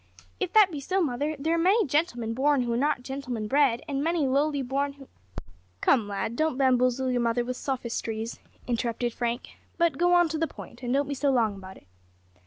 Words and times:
If 0.39 0.51
that 0.53 0.71
be 0.71 0.79
so, 0.79 0.99
mother, 0.99 1.35
there 1.37 1.53
are 1.53 1.59
many 1.59 1.85
gentlemen 1.85 2.33
born 2.33 2.63
who 2.63 2.73
are 2.73 2.77
not 2.77 3.03
gentlemen 3.03 3.47
bred, 3.47 3.83
and 3.87 4.03
many 4.03 4.25
lowly 4.25 4.63
born 4.63 4.93
who" 4.93 5.07
"Come, 5.81 6.07
lad, 6.07 6.35
don't 6.35 6.57
bamboozle 6.57 7.11
your 7.11 7.21
mother 7.21 7.45
with 7.45 7.55
sophistries," 7.57 8.39
interrupted 8.65 9.13
Frank, 9.13 9.49
"but 9.77 9.99
go 9.99 10.13
on 10.15 10.27
to 10.29 10.39
the 10.39 10.47
point, 10.47 10.81
and 10.81 10.91
don't 10.91 11.07
be 11.07 11.13
so 11.13 11.29
long 11.29 11.53
about 11.55 11.77
it." 11.77 11.85